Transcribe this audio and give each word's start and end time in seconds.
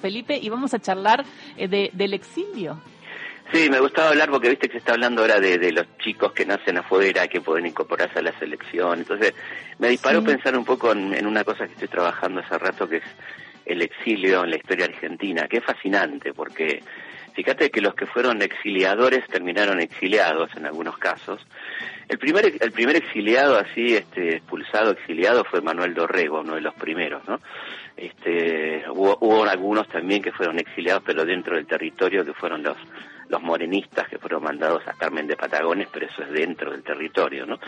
Felipe, 0.00 0.38
y 0.40 0.48
vamos 0.48 0.74
a 0.74 0.80
charlar 0.80 1.24
eh, 1.56 1.68
de, 1.68 1.90
del 1.92 2.14
exilio. 2.14 2.80
Sí, 3.52 3.68
me 3.68 3.80
gustaba 3.80 4.10
hablar 4.10 4.30
porque 4.30 4.48
viste 4.48 4.68
que 4.68 4.74
se 4.74 4.78
está 4.78 4.92
hablando 4.92 5.22
ahora 5.22 5.40
de, 5.40 5.72
los 5.72 5.86
chicos 5.98 6.32
que 6.32 6.46
nacen 6.46 6.78
afuera, 6.78 7.26
que 7.26 7.40
pueden 7.40 7.66
incorporarse 7.66 8.20
a 8.20 8.22
la 8.22 8.38
selección. 8.38 9.00
Entonces, 9.00 9.34
me 9.78 9.88
disparó 9.88 10.22
pensar 10.22 10.56
un 10.56 10.64
poco 10.64 10.92
en, 10.92 11.26
una 11.26 11.42
cosa 11.42 11.66
que 11.66 11.72
estoy 11.72 11.88
trabajando 11.88 12.40
hace 12.40 12.56
rato, 12.58 12.88
que 12.88 12.98
es 12.98 13.04
el 13.66 13.82
exilio 13.82 14.44
en 14.44 14.50
la 14.50 14.56
historia 14.56 14.84
argentina, 14.84 15.48
que 15.48 15.56
es 15.56 15.64
fascinante 15.64 16.32
porque 16.32 16.80
fíjate 17.34 17.70
que 17.70 17.80
los 17.80 17.94
que 17.94 18.06
fueron 18.06 18.42
exiliadores 18.42 19.26
terminaron 19.28 19.80
exiliados 19.80 20.50
en 20.56 20.66
algunos 20.66 20.98
casos. 20.98 21.44
El 22.08 22.18
primer, 22.18 22.52
el 22.60 22.72
primer 22.72 22.96
exiliado 22.96 23.56
así, 23.56 23.94
este, 23.94 24.36
expulsado, 24.36 24.90
exiliado 24.90 25.44
fue 25.44 25.60
Manuel 25.60 25.94
Dorrego, 25.94 26.40
uno 26.40 26.56
de 26.56 26.60
los 26.60 26.74
primeros, 26.74 27.26
¿no? 27.28 27.40
Este, 27.96 28.82
hubo, 28.90 29.18
hubo 29.20 29.44
algunos 29.44 29.86
también 29.88 30.22
que 30.22 30.32
fueron 30.32 30.58
exiliados, 30.58 31.02
pero 31.04 31.24
dentro 31.24 31.54
del 31.54 31.66
territorio, 31.66 32.24
que 32.24 32.32
fueron 32.32 32.62
los, 32.62 32.76
los 33.28 33.42
morenistas 33.42 34.08
que 34.08 34.18
fueron 34.18 34.42
mandados 34.42 34.82
a 34.88 34.94
Carmen 34.94 35.26
de 35.26 35.36
Patagones, 35.36 35.88
pero 35.92 36.06
eso 36.06 36.22
es 36.22 36.30
dentro 36.32 36.72
del 36.72 36.82
territorio, 36.82 37.46
¿no? 37.46 37.60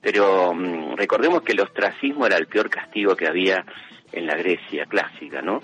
Pero 0.00 0.54
mm, 0.54 0.96
recordemos 0.96 1.42
que 1.42 1.52
el 1.52 1.60
ostracismo 1.60 2.26
era 2.26 2.38
el 2.38 2.46
peor 2.46 2.70
castigo 2.70 3.14
que 3.14 3.28
había 3.28 3.64
en 4.14 4.26
la 4.26 4.36
Grecia 4.36 4.86
clásica, 4.86 5.42
¿no? 5.42 5.60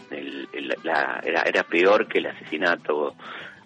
la, 0.82 1.20
era, 1.24 1.42
era 1.42 1.62
peor 1.62 2.08
que 2.08 2.18
el 2.18 2.27
asesinato 2.27 3.14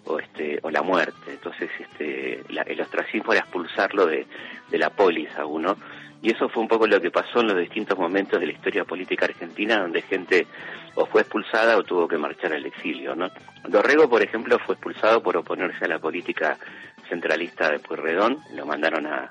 o, 0.05 0.19
este 0.19 0.59
o 0.61 0.69
la 0.69 0.83
muerte. 0.83 1.31
Entonces, 1.31 1.69
este, 1.79 2.41
el 2.47 2.81
ostracismo 2.81 3.33
era 3.33 3.41
expulsarlo 3.41 4.05
de, 4.05 4.27
de 4.69 4.77
la 4.77 4.89
polis 4.91 5.29
a 5.37 5.45
uno 5.45 5.77
y 6.21 6.31
eso 6.31 6.49
fue 6.49 6.63
un 6.63 6.67
poco 6.67 6.87
lo 6.87 6.99
que 6.99 7.11
pasó 7.11 7.41
en 7.41 7.47
los 7.47 7.57
distintos 7.57 7.97
momentos 7.97 8.39
de 8.39 8.47
la 8.47 8.53
historia 8.53 8.83
política 8.83 9.25
argentina, 9.25 9.79
donde 9.79 10.01
gente 10.01 10.47
o 10.95 11.05
fue 11.05 11.21
expulsada 11.21 11.77
o 11.77 11.83
tuvo 11.83 12.07
que 12.07 12.17
marchar 12.17 12.53
al 12.53 12.65
exilio. 12.65 13.15
¿no? 13.15 13.29
Dorrego, 13.67 14.09
por 14.09 14.23
ejemplo, 14.23 14.57
fue 14.59 14.75
expulsado 14.75 15.21
por 15.21 15.37
oponerse 15.37 15.85
a 15.85 15.87
la 15.87 15.99
política 15.99 16.57
centralista 17.09 17.69
de 17.69 17.79
Pueyrredón, 17.79 18.39
lo 18.55 18.65
mandaron 18.65 19.05
a 19.05 19.29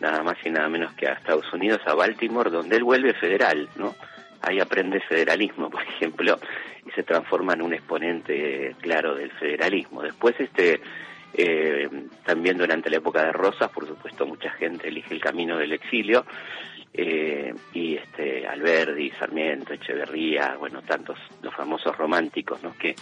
nada 0.00 0.22
más 0.22 0.36
y 0.44 0.50
nada 0.50 0.68
menos 0.68 0.92
que 0.94 1.08
a 1.08 1.12
Estados 1.12 1.50
Unidos, 1.52 1.80
a 1.86 1.94
Baltimore, 1.94 2.50
donde 2.50 2.76
él 2.76 2.84
vuelve 2.84 3.14
federal, 3.14 3.68
¿no? 3.76 3.94
Ahí 4.46 4.60
aprende 4.60 5.00
federalismo, 5.00 5.70
por 5.70 5.82
ejemplo, 5.82 6.38
y 6.86 6.90
se 6.92 7.02
transforma 7.02 7.54
en 7.54 7.62
un 7.62 7.74
exponente 7.74 8.74
claro 8.80 9.14
del 9.14 9.30
federalismo. 9.32 10.02
Después, 10.02 10.34
este, 10.38 10.80
eh, 11.34 11.88
también 12.24 12.58
durante 12.58 12.90
la 12.90 12.98
época 12.98 13.24
de 13.24 13.32
Rosas, 13.32 13.70
por 13.70 13.86
supuesto, 13.86 14.26
mucha 14.26 14.50
gente 14.50 14.88
elige 14.88 15.14
el 15.14 15.20
camino 15.20 15.56
del 15.56 15.72
exilio. 15.72 16.24
Eh, 16.96 17.52
y 17.72 17.96
este 17.96 18.46
Alberdi, 18.46 19.10
Sarmiento, 19.18 19.72
Echeverría, 19.72 20.54
bueno, 20.56 20.80
tantos 20.82 21.18
los 21.42 21.52
famosos 21.52 21.96
románticos, 21.96 22.62
¿no? 22.62 22.72
Que, 22.78 22.94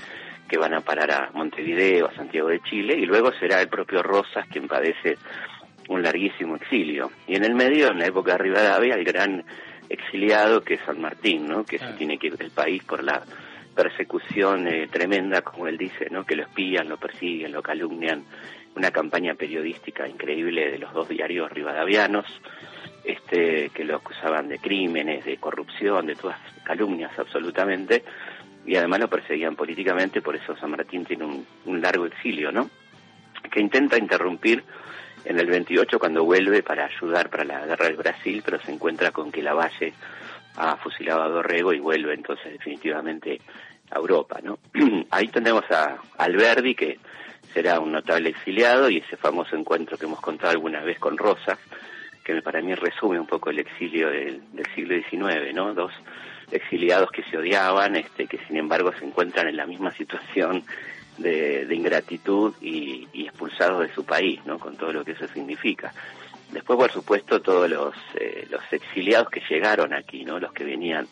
que 0.48 0.56
van 0.56 0.72
a 0.72 0.80
parar 0.80 1.10
a 1.10 1.30
Montevideo, 1.34 2.06
a 2.06 2.14
Santiago 2.14 2.48
de 2.48 2.60
Chile, 2.60 2.94
y 2.96 3.04
luego 3.04 3.32
será 3.32 3.60
el 3.60 3.68
propio 3.68 4.02
Rosas 4.02 4.46
quien 4.48 4.66
padece 4.66 5.18
un 5.88 6.02
larguísimo 6.02 6.56
exilio. 6.56 7.10
Y 7.27 7.36
en 7.36 7.44
el 7.44 7.54
medio, 7.54 7.90
en 7.90 7.98
la 7.98 8.06
época 8.06 8.32
de 8.32 8.38
Rivadavia, 8.38 8.94
el 8.94 9.04
gran 9.04 9.44
exiliado 9.92 10.62
que 10.62 10.74
es 10.74 10.80
San 10.86 11.00
Martín, 11.00 11.48
¿no? 11.48 11.64
Que 11.64 11.78
se 11.78 11.84
ah. 11.84 11.94
tiene 11.96 12.18
que 12.18 12.28
ir 12.28 12.36
del 12.36 12.50
país 12.50 12.82
por 12.84 13.04
la 13.04 13.22
persecución 13.74 14.68
eh, 14.68 14.88
tremenda, 14.88 15.42
como 15.42 15.66
él 15.66 15.78
dice, 15.78 16.08
¿no? 16.10 16.24
que 16.24 16.36
lo 16.36 16.42
espían, 16.42 16.88
lo 16.88 16.98
persiguen, 16.98 17.52
lo 17.52 17.62
calumnian, 17.62 18.24
una 18.76 18.90
campaña 18.90 19.34
periodística 19.34 20.08
increíble 20.08 20.70
de 20.70 20.78
los 20.78 20.92
dos 20.92 21.08
diarios 21.08 21.50
rivadavianos, 21.50 22.26
este, 23.04 23.70
que 23.70 23.84
lo 23.84 23.96
acusaban 23.96 24.48
de 24.48 24.58
crímenes, 24.58 25.24
de 25.24 25.36
corrupción, 25.38 26.06
de 26.06 26.14
todas 26.14 26.38
calumnias 26.64 27.18
absolutamente, 27.18 28.04
y 28.64 28.77
además 28.77 29.00
lo 29.00 29.08
perseguían 29.08 29.56
políticamente, 29.56 30.22
por 30.22 30.36
eso 30.36 30.56
San 30.56 30.70
Martín 30.70 31.04
tiene 31.04 31.24
un, 31.24 31.46
un 31.64 31.80
largo 31.80 32.06
exilio, 32.06 32.52
¿no? 32.52 32.70
Que 33.50 33.60
intenta 33.60 33.98
interrumpir 33.98 34.62
en 35.24 35.38
el 35.38 35.46
28 35.46 35.98
cuando 35.98 36.24
vuelve 36.24 36.62
para 36.62 36.86
ayudar 36.86 37.30
para 37.30 37.44
la 37.44 37.66
guerra 37.66 37.86
del 37.86 37.96
Brasil, 37.96 38.42
pero 38.44 38.60
se 38.60 38.72
encuentra 38.72 39.10
con 39.10 39.30
que 39.30 39.42
la 39.42 39.55
Valle 39.55 39.92
ha 40.56 40.77
fusilado 40.77 41.22
a 41.22 41.28
Dorrego 41.28 41.72
y 41.72 41.78
vuelve 41.78 42.14
entonces 42.14 42.52
definitivamente 42.52 43.40
a 43.90 43.98
Europa, 43.98 44.40
¿no? 44.42 44.58
Ahí 45.11 45.28
tenemos 45.28 45.64
a 45.70 45.98
Alberdi, 46.18 46.74
que 46.74 46.98
será 47.52 47.80
un 47.80 47.92
notable 47.92 48.30
exiliado, 48.30 48.90
y 48.90 48.98
ese 48.98 49.16
famoso 49.16 49.56
encuentro 49.56 49.96
que 49.98 50.06
hemos 50.06 50.20
contado 50.20 50.52
alguna 50.52 50.80
vez 50.82 50.98
con 50.98 51.16
Rosas, 51.16 51.58
que 52.24 52.40
para 52.42 52.62
mí 52.62 52.74
resume 52.74 53.18
un 53.18 53.27
poco 53.27 53.50
el 53.50 53.58
exilio 53.58 54.08
del, 54.08 54.42
siglo 54.74 54.94
XIX, 54.94 55.55
¿no? 55.55 55.74
Dos 55.74 55.92
exiliados 56.50 57.11
que 57.11 57.22
se 57.24 57.36
odiaban, 57.36 57.96
este, 57.96 58.27
que 58.27 58.38
sin 58.46 58.56
embargo 58.56 58.92
se 58.98 59.05
encuentran 59.05 59.48
en 59.48 59.56
la 59.56 59.66
misma 59.66 59.90
situación 59.96 60.64
de, 61.22 61.66
ingratitud 61.70 62.55
y, 62.60 63.08
y, 63.12 63.24
expulsados 63.24 63.80
de 63.86 63.94
su 63.94 64.05
país, 64.05 64.40
¿no? 64.44 64.58
Con 64.58 64.77
todo 64.77 64.92
lo 64.92 65.05
que 65.05 65.12
eso 65.12 65.27
significa. 65.28 65.92
Después, 66.52 66.78
por 66.78 66.92
supuesto, 66.92 67.40
todos 67.40 67.68
los, 67.68 67.94
eh, 68.14 68.46
los 68.50 68.60
exiliados 68.70 69.30
que 69.30 69.42
llegaron 69.48 69.94
aquí, 69.94 70.24
¿no? 70.24 70.38
Los 70.38 70.52
que 70.52 70.64
venían 70.64 71.08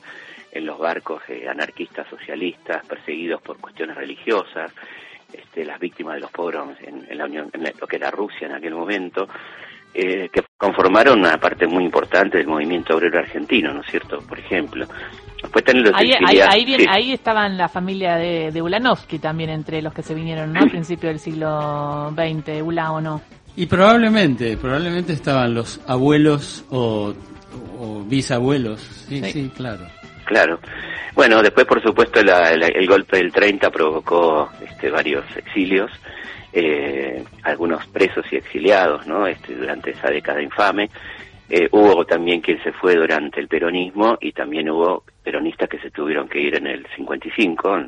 en 0.53 0.67
los 0.67 0.79
barcos 0.79 1.23
eh, 1.29 1.49
anarquistas 1.49 2.09
socialistas, 2.09 2.85
perseguidos 2.87 3.41
por 3.41 3.59
cuestiones 3.59 3.97
religiosas, 3.97 4.73
este, 5.33 5.65
las 5.65 5.79
víctimas 5.79 6.15
de 6.15 6.21
los 6.21 6.31
pogroms 6.31 6.77
en, 6.83 7.17
la 7.17 7.25
Unión, 7.25 7.51
en 7.53 7.73
lo 7.81 7.87
que 7.87 7.97
era 7.97 8.11
Rusia 8.11 8.49
en 8.49 8.55
aquel 8.55 8.75
momento, 8.75 9.29
eh, 9.95 10.29
que 10.31 10.43
conformaron 10.61 11.21
una 11.21 11.39
parte 11.39 11.67
muy 11.67 11.85
importante 11.85 12.37
del 12.37 12.47
movimiento 12.47 12.95
obrero 12.95 13.19
argentino, 13.19 13.73
¿no 13.73 13.81
es 13.81 13.87
cierto? 13.87 14.19
Por 14.19 14.39
ejemplo. 14.39 14.87
Después 15.43 15.65
los 15.75 15.95
ahí, 15.95 16.13
ahí, 16.13 16.87
ahí, 16.87 17.13
estaban 17.15 17.57
la 17.57 17.67
familia 17.67 18.17
de, 18.17 18.51
de 18.53 18.61
Ulanovsky 18.61 19.19
también 19.19 19.49
entre 19.49 19.81
los 19.81 19.95
que 19.95 20.03
se 20.03 20.15
vinieron, 20.15 20.53
¿no? 20.53 20.61
Al 20.65 20.69
principio 20.69 21.09
del 21.09 21.19
siglo 21.19 22.11
XX, 22.11 22.61
Ula 22.63 22.93
o 22.93 23.01
no. 23.01 23.23
Y 23.57 23.65
probablemente, 23.65 24.59
probablemente 24.59 25.15
estaban 25.15 25.55
los 25.55 25.81
abuelos 25.87 26.67
o, 26.69 27.15
bisabuelos. 28.05 28.83
Sí, 29.09 29.23
sí, 29.25 29.51
claro. 29.57 29.87
Claro. 30.27 30.61
Bueno, 31.15 31.43
después, 31.43 31.65
por 31.67 31.83
supuesto, 31.83 32.21
el 32.21 32.87
golpe 32.87 33.17
del 33.17 33.33
30 33.33 33.71
provocó 33.71 34.51
este, 34.63 34.91
varios 34.91 35.25
exilios, 35.39 35.91
eh, 36.53 37.25
algunos 37.43 37.87
presos 37.87 38.25
y 38.33 38.37
exiliados, 38.37 39.07
¿no? 39.07 39.27
Este, 39.27 39.55
durante 39.55 39.91
esa 39.91 40.09
década 40.11 40.43
infame. 40.43 40.91
Eh, 41.49 41.69
hubo 41.73 42.05
también 42.05 42.41
quien 42.41 42.63
se 42.63 42.73
fue 42.73 42.95
durante 42.95 43.41
el 43.41 43.49
peronismo 43.49 44.17
y 44.21 44.33
también 44.33 44.71
hubo 44.71 45.05
peronistas 45.23 45.69
que 45.69 45.81
se 45.81 45.91
tuvieron 45.91 46.29
que 46.29 46.41
ir 46.41 46.55
en 46.55 46.69
el 46.69 46.87
55, 46.95 47.87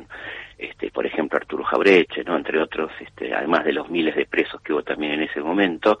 este, 0.57 0.91
por 0.91 1.05
ejemplo 1.05 1.37
Arturo 1.37 1.63
Jaureche, 1.63 2.23
entre 2.27 2.61
otros, 2.61 2.91
este, 2.99 3.33
además 3.33 3.63
de 3.63 3.71
los 3.71 3.89
miles 3.89 4.15
de 4.15 4.25
presos 4.25 4.61
que 4.61 4.73
hubo 4.73 4.83
también 4.83 5.13
en 5.13 5.21
ese 5.23 5.39
momento. 5.39 5.97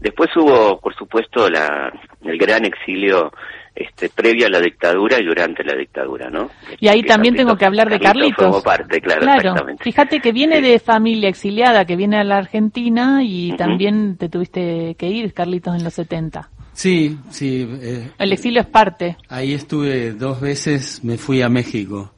Después 0.00 0.34
hubo, 0.36 0.80
por 0.80 0.94
supuesto, 0.96 1.48
la, 1.48 1.92
el 2.24 2.38
gran 2.38 2.64
exilio 2.64 3.32
este, 3.74 4.08
previo 4.08 4.46
a 4.46 4.50
la 4.50 4.60
dictadura 4.60 5.20
y 5.20 5.24
durante 5.24 5.64
la 5.64 5.74
dictadura, 5.74 6.30
¿no? 6.30 6.50
Y 6.78 6.88
ahí 6.88 7.02
también 7.02 7.34
tengo 7.34 7.56
que 7.56 7.64
hablar 7.64 7.88
de 7.88 7.98
Carlitos. 7.98 8.62
parte, 8.62 9.00
claro, 9.00 9.54
Fíjate 9.80 10.20
que 10.20 10.32
viene 10.32 10.60
de 10.60 10.78
familia 10.78 11.28
exiliada, 11.28 11.84
que 11.84 11.96
viene 11.96 12.18
a 12.18 12.24
la 12.24 12.38
Argentina 12.38 13.22
y 13.22 13.56
también 13.56 14.16
te 14.16 14.28
tuviste 14.28 14.94
que 14.96 15.06
ir, 15.08 15.32
Carlitos, 15.32 15.74
en 15.76 15.84
los 15.84 15.94
70. 15.94 16.50
Sí, 16.72 17.18
sí. 17.30 17.68
Eh, 17.82 18.10
el 18.18 18.32
exilio 18.32 18.60
es 18.60 18.66
parte. 18.66 19.16
Ahí 19.28 19.54
estuve 19.54 20.12
dos 20.12 20.40
veces, 20.40 21.04
me 21.04 21.18
fui 21.18 21.42
a 21.42 21.48
México. 21.48 22.12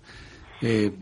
Eh, 0.61 0.93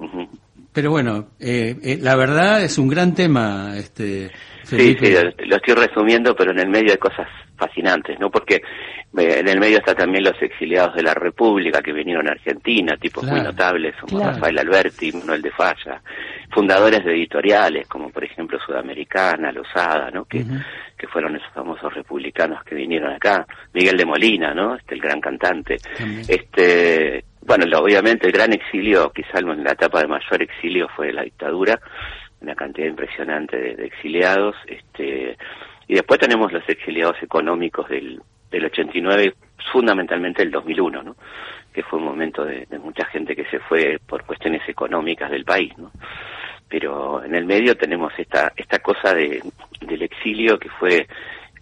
pero 0.72 0.90
bueno, 0.90 1.30
eh, 1.40 1.76
eh, 1.82 1.98
la 2.00 2.14
verdad 2.14 2.62
es 2.62 2.78
un 2.78 2.88
gran 2.88 3.14
tema, 3.14 3.76
este. 3.76 4.30
Sí, 4.62 4.96
sí, 5.00 5.14
lo 5.46 5.56
estoy 5.56 5.74
resumiendo, 5.74 6.34
pero 6.36 6.52
en 6.52 6.60
el 6.60 6.68
medio 6.68 6.92
hay 6.92 6.98
cosas 6.98 7.26
fascinantes, 7.60 8.18
¿no? 8.18 8.30
Porque 8.30 8.56
eh, 8.56 9.36
en 9.38 9.48
el 9.48 9.60
medio 9.60 9.78
está 9.78 9.94
también 9.94 10.24
los 10.24 10.40
exiliados 10.42 10.94
de 10.94 11.02
la 11.02 11.14
República 11.14 11.82
que 11.82 11.92
vinieron 11.92 12.26
a 12.28 12.32
Argentina, 12.32 12.96
tipos 12.96 13.24
muy 13.24 13.40
notables, 13.40 13.94
como 14.00 14.24
Rafael 14.24 14.58
Alberti, 14.58 15.12
Manuel 15.12 15.42
de 15.42 15.50
Falla, 15.50 16.02
fundadores 16.50 17.04
de 17.04 17.12
editoriales, 17.12 17.86
como 17.86 18.10
por 18.10 18.24
ejemplo 18.24 18.58
Sudamericana, 18.58 19.52
Lozada, 19.52 20.10
¿no? 20.10 20.24
Que, 20.24 20.44
que 20.96 21.06
fueron 21.06 21.36
esos 21.36 21.52
famosos 21.52 21.92
republicanos 21.94 22.64
que 22.64 22.74
vinieron 22.74 23.12
acá, 23.12 23.46
Miguel 23.72 23.96
de 23.96 24.06
Molina, 24.06 24.54
¿no? 24.54 24.74
Este, 24.74 24.94
el 24.94 25.00
gran 25.00 25.20
cantante. 25.20 25.76
Este, 26.26 27.24
bueno, 27.42 27.64
obviamente 27.78 28.26
el 28.26 28.32
gran 28.32 28.52
exilio, 28.52 29.10
quizá 29.12 29.38
en 29.38 29.64
la 29.64 29.72
etapa 29.72 30.00
de 30.00 30.08
mayor 30.08 30.42
exilio 30.42 30.88
fue 30.94 31.12
la 31.12 31.22
dictadura, 31.22 31.80
una 32.40 32.54
cantidad 32.54 32.88
impresionante 32.88 33.56
de, 33.56 33.86
exiliados, 33.86 34.56
este, 34.66 35.36
y 35.90 35.94
después 35.94 36.20
tenemos 36.20 36.52
los 36.52 36.62
exiliados 36.68 37.20
económicos 37.20 37.88
del, 37.88 38.22
del 38.48 38.64
89, 38.64 39.34
fundamentalmente 39.72 40.40
el 40.40 40.52
2001, 40.52 41.02
¿no? 41.02 41.16
que 41.72 41.82
fue 41.82 41.98
un 41.98 42.04
momento 42.04 42.44
de, 42.44 42.64
mucha 42.78 43.04
gente 43.06 43.34
que 43.34 43.44
se 43.46 43.58
fue 43.58 43.98
por 44.06 44.24
cuestiones 44.24 44.62
económicas 44.68 45.32
del 45.32 45.44
país, 45.44 45.76
¿no? 45.78 45.90
Pero 46.68 47.24
en 47.24 47.34
el 47.34 47.44
medio 47.44 47.76
tenemos 47.76 48.12
esta 48.16 48.52
esta 48.56 48.78
cosa 48.78 49.12
de, 49.14 49.42
del 49.80 50.02
exilio 50.02 50.60
que 50.60 50.68
fue 50.68 51.08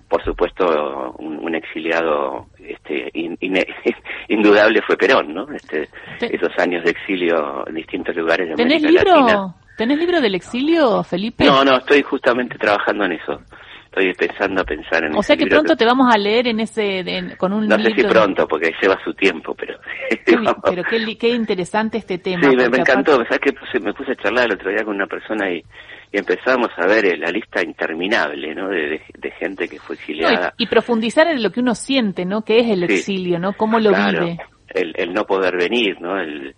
por 0.09 0.23
supuesto, 0.23 1.15
un, 1.19 1.55
exiliado 1.55 2.49
este, 2.59 3.11
indudable 4.29 4.83
fue 4.83 4.97
Perón, 4.99 5.33
¿no? 5.33 5.47
Este, 5.53 5.89
esos 6.21 6.53
años 6.59 6.85
de 6.85 6.91
exilio 6.91 7.67
en 7.67 7.75
distintos 7.75 8.15
lugares 8.15 8.49
de 8.49 8.55
¿Tenés 8.57 8.83
América 8.85 9.05
libro? 9.05 9.21
Latina. 9.21 9.55
¿Tenés 9.77 9.99
libro 9.99 10.21
del 10.21 10.35
exilio, 10.35 11.03
Felipe? 11.03 11.45
No, 11.45 11.65
no, 11.65 11.79
estoy 11.79 12.03
justamente 12.03 12.59
trabajando 12.59 13.05
en 13.05 13.13
eso. 13.13 13.41
Estoy 13.89 14.11
empezando 14.11 14.61
a 14.61 14.65
pensar 14.65 15.05
en 15.05 15.17
O 15.17 15.23
sea 15.23 15.37
que 15.37 15.47
pronto 15.47 15.75
te 15.75 15.85
vamos 15.85 16.15
a 16.15 16.19
leer 16.19 16.49
en 16.49 16.61
ese 16.61 17.05
con 17.39 17.53
un 17.53 17.67
no 17.67 17.77
libro. 17.77 17.91
No 17.91 17.97
sé 17.97 18.03
si 18.03 18.09
pronto, 18.09 18.47
porque 18.47 18.73
lleva 18.81 18.99
su 19.03 19.15
tiempo, 19.15 19.55
pero... 19.55 19.79
pero 20.65 20.83
qué, 20.85 21.17
qué, 21.19 21.29
interesante 21.31 21.99
este 21.99 22.19
tema. 22.19 22.49
Sí, 22.49 22.57
me, 22.57 22.65
encantó. 22.65 23.17
¿Sabes 23.25 23.41
que 23.41 23.81
Me 23.81 23.93
puse 23.95 24.13
a 24.13 24.17
charlar 24.17 24.47
el 24.47 24.55
otro 24.55 24.71
día 24.71 24.85
con 24.85 24.95
una 24.95 25.07
persona 25.07 25.51
y 25.51 25.65
y 26.13 26.19
empezamos 26.19 26.69
a 26.77 26.87
ver 26.87 27.05
eh, 27.05 27.17
la 27.17 27.31
lista 27.31 27.63
interminable 27.63 28.55
¿no? 28.55 28.69
de, 28.69 29.01
gente 29.39 29.69
que 29.69 29.79
fue 29.79 29.95
exiliada. 29.97 30.55
y, 30.57 30.67
profundizar 30.67 31.27
en 31.29 31.43
lo 31.43 31.51
que 31.51 31.61
uno 31.61 31.75
siente, 31.75 32.25
¿no? 32.25 32.43
Que 32.43 32.61
es 32.61 32.71
el 32.71 32.83
exilio, 32.85 33.39
¿no? 33.39 33.53
Cómo 33.53 33.79
lo 33.79 33.91
vive. 33.91 34.39
El, 34.69 34.95
el 34.97 35.13
no 35.13 35.25
poder 35.25 35.57
venir, 35.57 36.01
¿no? 36.01 36.19
El, 36.19 36.55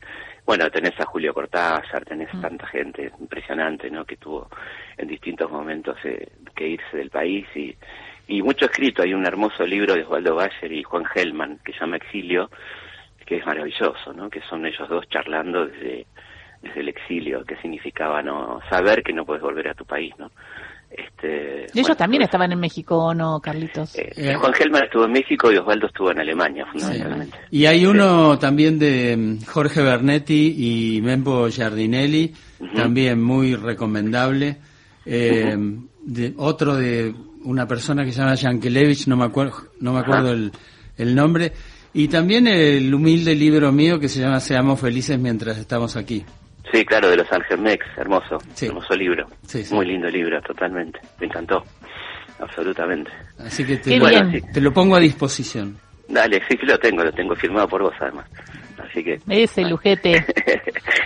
bueno, 0.46 0.68
tenés 0.70 0.98
a 0.98 1.04
Julio 1.04 1.34
Cortázar, 1.34 2.04
tenés 2.04 2.32
mm. 2.32 2.40
tanta 2.40 2.66
gente 2.68 3.10
impresionante, 3.20 3.90
¿no? 3.90 4.04
Que 4.04 4.16
tuvo 4.16 4.48
en 4.96 5.08
distintos 5.08 5.50
momentos 5.50 5.96
eh, 6.04 6.28
que 6.60 6.68
irse 6.68 6.96
del 6.98 7.08
país 7.08 7.46
y, 7.54 7.74
y 8.28 8.42
mucho 8.42 8.66
escrito. 8.66 9.02
Hay 9.02 9.14
un 9.14 9.24
hermoso 9.24 9.66
libro 9.66 9.94
de 9.94 10.02
Osvaldo 10.02 10.34
Bayer 10.34 10.72
y 10.72 10.82
Juan 10.82 11.06
Gelman 11.06 11.58
que 11.64 11.72
se 11.72 11.80
llama 11.80 11.96
Exilio, 11.96 12.50
que 13.24 13.38
es 13.38 13.46
maravilloso, 13.46 14.12
¿no? 14.12 14.28
Que 14.28 14.42
son 14.42 14.66
ellos 14.66 14.86
dos 14.90 15.08
charlando 15.08 15.66
desde 15.66 16.06
desde 16.62 16.80
el 16.80 16.88
exilio, 16.90 17.42
que 17.46 17.56
significaba 17.56 18.20
no 18.20 18.60
saber 18.68 19.02
que 19.02 19.14
no 19.14 19.24
puedes 19.24 19.42
volver 19.42 19.68
a 19.68 19.74
tu 19.74 19.86
país, 19.86 20.12
¿no? 20.18 20.30
Este, 20.90 21.66
y 21.72 21.80
ellos 21.80 21.96
también 21.96 22.22
estaban 22.22 22.52
en 22.52 22.60
México, 22.60 23.14
¿no, 23.14 23.40
Carlitos? 23.40 23.96
Eh, 23.96 24.12
eh, 24.14 24.34
Juan 24.34 24.52
Gelman 24.52 24.84
estuvo 24.84 25.06
en 25.06 25.12
México 25.12 25.50
y 25.50 25.56
Osvaldo 25.56 25.86
estuvo 25.86 26.10
en 26.10 26.20
Alemania, 26.20 26.66
fundamentalmente. 26.70 27.38
Y 27.50 27.64
hay 27.64 27.86
uno 27.86 28.38
también 28.38 28.78
de 28.78 29.16
mm, 29.16 29.46
Jorge 29.46 29.80
Bernetti 29.80 30.56
y 30.58 31.00
Membo 31.00 31.48
Giardinelli, 31.48 32.34
también 32.74 33.22
muy 33.22 33.54
recomendable. 33.54 34.58
Eh, 35.06 35.56
de, 36.10 36.34
otro 36.36 36.74
de 36.74 37.14
una 37.44 37.66
persona 37.66 38.04
que 38.04 38.12
se 38.12 38.20
llama 38.20 38.34
Yankelevich, 38.34 39.06
no 39.06 39.16
me 39.16 39.24
acuerdo, 39.24 39.68
no 39.80 39.92
me 39.92 40.00
acuerdo 40.00 40.32
el, 40.32 40.52
el 40.98 41.14
nombre. 41.14 41.52
Y 41.92 42.08
también 42.08 42.46
el 42.46 42.92
humilde 42.92 43.34
libro 43.34 43.72
mío 43.72 43.98
que 43.98 44.08
se 44.08 44.20
llama 44.20 44.40
Seamos 44.40 44.80
felices 44.80 45.18
mientras 45.18 45.58
estamos 45.58 45.96
aquí. 45.96 46.24
Sí, 46.72 46.84
claro, 46.84 47.10
de 47.10 47.16
los 47.16 47.32
Ángel 47.32 47.58
Mex, 47.60 47.84
hermoso, 47.96 48.38
hermoso 48.60 48.94
libro. 48.94 49.26
Muy 49.72 49.86
lindo 49.86 50.08
libro, 50.08 50.40
totalmente. 50.42 51.00
Me 51.18 51.26
encantó, 51.26 51.64
absolutamente. 52.38 53.10
Así 53.38 53.64
que 53.64 53.78
te, 53.78 53.96
lo, 53.96 54.06
te 54.52 54.60
lo 54.60 54.72
pongo 54.72 54.94
a 54.94 55.00
disposición. 55.00 55.78
Dale, 56.08 56.42
sí, 56.48 56.56
lo 56.62 56.78
tengo, 56.78 57.02
lo 57.02 57.12
tengo 57.12 57.34
firmado 57.34 57.68
por 57.68 57.82
vos 57.82 57.94
además. 58.00 58.26
Así 58.78 59.02
que... 59.02 59.18
Ese 59.28 59.62
lujete. 59.62 60.24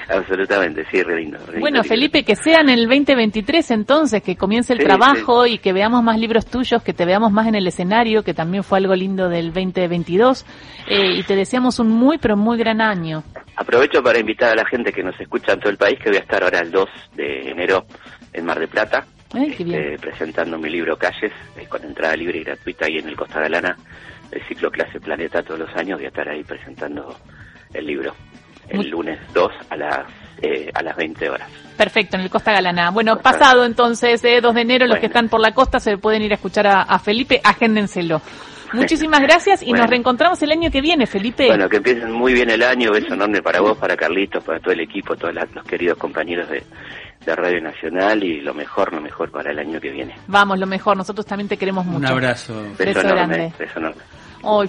Absolutamente, 0.08 0.84
sí, 0.90 1.02
re 1.02 1.20
lindo. 1.20 1.38
bueno, 1.58 1.82
Felipe, 1.82 2.24
que 2.24 2.36
sea 2.36 2.60
en 2.60 2.68
el 2.68 2.86
2023 2.88 3.70
entonces, 3.70 4.22
que 4.22 4.36
comience 4.36 4.72
el 4.72 4.80
trabajo 4.80 5.46
y 5.46 5.58
que 5.58 5.72
veamos 5.72 6.02
más 6.02 6.18
libros 6.18 6.46
tuyos, 6.46 6.82
que 6.82 6.92
te 6.92 7.04
veamos 7.04 7.32
más 7.32 7.46
en 7.46 7.54
el 7.54 7.66
escenario, 7.66 8.22
que 8.22 8.34
también 8.34 8.64
fue 8.64 8.78
algo 8.78 8.94
lindo 8.94 9.28
del 9.28 9.52
2022. 9.52 10.44
Eh, 10.88 11.14
y 11.18 11.22
te 11.22 11.36
deseamos 11.36 11.78
un 11.78 11.88
muy, 11.88 12.18
pero 12.18 12.36
muy 12.36 12.58
gran 12.58 12.80
año. 12.80 13.22
Aprovecho 13.56 14.02
para 14.02 14.18
invitar 14.18 14.52
a 14.52 14.56
la 14.56 14.66
gente 14.66 14.92
que 14.92 15.02
nos 15.02 15.18
escucha 15.18 15.52
en 15.52 15.60
todo 15.60 15.70
el 15.70 15.78
país, 15.78 15.98
que 15.98 16.10
voy 16.10 16.18
a 16.18 16.22
estar 16.22 16.42
ahora 16.42 16.60
el 16.60 16.70
2 16.70 16.88
de 17.14 17.50
enero 17.50 17.86
en 18.32 18.44
Mar 18.44 18.58
de 18.58 18.68
Plata, 18.68 19.06
este, 19.34 19.96
presentando 19.98 20.58
mi 20.58 20.68
libro 20.68 20.98
Calles, 20.98 21.32
eh, 21.56 21.66
con 21.68 21.82
entrada 21.84 22.16
libre 22.16 22.38
y 22.38 22.44
gratuita 22.44 22.86
ahí 22.86 22.98
en 22.98 23.08
el 23.08 23.16
Costa 23.16 23.40
Galana, 23.40 23.76
el 24.30 24.42
ciclo 24.42 24.70
Clase 24.70 25.00
Planeta 25.00 25.42
todos 25.42 25.60
los 25.60 25.74
años, 25.76 25.98
voy 25.98 26.06
a 26.06 26.08
estar 26.08 26.28
ahí 26.28 26.42
presentando 26.42 27.16
el 27.72 27.86
libro 27.86 28.14
el 28.68 28.88
lunes 28.88 29.18
2 29.32 29.52
a 29.70 29.76
las 29.76 30.06
eh, 30.42 30.70
a 30.74 30.82
las 30.82 30.96
20 30.96 31.30
horas. 31.30 31.48
Perfecto, 31.76 32.16
en 32.16 32.22
el 32.22 32.30
Costa 32.30 32.52
Galana. 32.52 32.90
Bueno, 32.90 33.18
pasado 33.18 33.64
entonces, 33.64 34.22
eh, 34.24 34.40
2 34.42 34.54
de 34.54 34.60
enero, 34.60 34.86
los 34.86 34.98
que 34.98 35.06
están 35.06 35.28
por 35.28 35.40
la 35.40 35.52
costa 35.52 35.80
se 35.80 35.96
pueden 35.96 36.22
ir 36.22 36.32
a 36.32 36.34
escuchar 36.34 36.66
a, 36.66 36.98
Felipe, 36.98 37.40
agéndenselo. 37.42 38.20
Muchísimas 38.72 39.20
gracias 39.20 39.62
y 39.62 39.72
nos 39.72 39.88
reencontramos 39.88 40.42
el 40.42 40.50
año 40.50 40.70
que 40.70 40.80
viene, 40.80 41.06
Felipe. 41.06 41.46
Bueno, 41.46 41.68
que 41.68 41.76
empiecen 41.76 42.10
muy 42.10 42.32
bien 42.32 42.50
el 42.50 42.62
año. 42.62 42.90
Beso 42.90 43.14
enorme 43.14 43.40
para 43.40 43.60
vos, 43.60 43.78
para 43.78 43.96
Carlitos, 43.96 44.42
para 44.42 44.58
todo 44.58 44.72
el 44.72 44.80
equipo, 44.80 45.14
todos 45.14 45.32
los 45.32 45.64
queridos 45.64 45.96
compañeros 45.96 46.48
de, 46.48 46.62
de 47.24 47.36
Radio 47.36 47.60
Nacional 47.60 48.22
y 48.24 48.40
lo 48.40 48.52
mejor, 48.52 48.92
lo 48.92 49.00
mejor 49.00 49.30
para 49.30 49.52
el 49.52 49.58
año 49.60 49.80
que 49.80 49.90
viene. 49.90 50.16
Vamos, 50.26 50.58
lo 50.58 50.66
mejor. 50.66 50.96
Nosotros 50.96 51.24
también 51.24 51.48
te 51.48 51.56
queremos 51.56 51.86
mucho. 51.86 51.98
Un 51.98 52.06
abrazo. 52.06 52.64
Beso, 52.76 53.00
enorme, 53.00 53.52
Beso 53.56 53.78
enorme. 53.78 54.02
Hoy 54.42 54.62